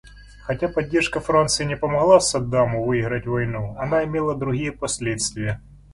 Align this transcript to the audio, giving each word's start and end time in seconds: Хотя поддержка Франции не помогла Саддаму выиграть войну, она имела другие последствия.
Хотя 0.41 0.67
поддержка 0.67 1.19
Франции 1.19 1.63
не 1.63 1.77
помогла 1.77 2.19
Саддаму 2.19 2.83
выиграть 2.85 3.27
войну, 3.27 3.75
она 3.77 4.03
имела 4.03 4.33
другие 4.35 4.71
последствия. 4.71 5.61